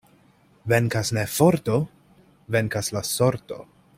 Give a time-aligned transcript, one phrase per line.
[0.71, 1.77] Venkas ne forto,
[2.57, 3.63] venkas la sorto.